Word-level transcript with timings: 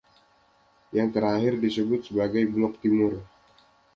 Yang 0.97 1.09
terakhir 1.15 1.53
disebut 1.63 2.01
sebagai 2.09 2.41
"Blok 2.53 2.73
Timur". 2.83 3.13